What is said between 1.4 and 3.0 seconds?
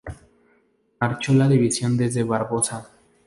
división desde Barbosa.